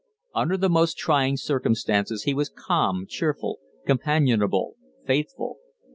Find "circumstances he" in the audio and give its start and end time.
1.37-2.33